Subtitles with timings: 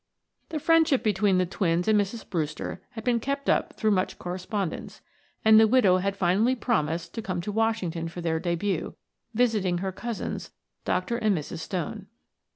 [0.49, 2.27] The friendship between the twins and Mrs.
[2.27, 4.99] Brewster had been kept up through much correspondence,
[5.45, 8.95] and the widow had finally promised to come to Washington for their debut,
[9.35, 10.49] visiting her cousins,
[10.85, 11.17] Dr.
[11.17, 11.59] and Mrs.
[11.59, 12.07] Stone.